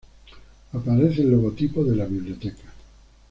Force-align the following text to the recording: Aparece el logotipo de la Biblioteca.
Aparece 0.73 1.21
el 1.21 1.29
logotipo 1.29 1.83
de 1.83 1.95
la 1.95 2.05
Biblioteca. 2.05 2.63